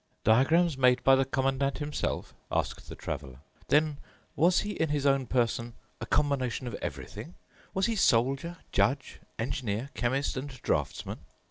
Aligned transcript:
"Diagrams 0.23 0.79
made 0.79 1.03
by 1.03 1.15
the 1.15 1.25
Commandant 1.25 1.77
himself?" 1.77 2.33
asked 2.51 2.89
the 2.89 2.95
Traveler. 2.95 3.41
"Then 3.67 3.99
was 4.35 4.61
he 4.61 4.71
in 4.71 4.89
his 4.89 5.05
own 5.05 5.27
person 5.27 5.75
a 5.99 6.07
combination 6.07 6.65
of 6.65 6.73
everything? 6.81 7.35
Was 7.75 7.85
he 7.85 7.95
soldier, 7.95 8.57
judge, 8.71 9.19
engineer, 9.37 9.91
chemist, 9.93 10.35
and 10.37 10.49
draftsman?" 10.63 11.19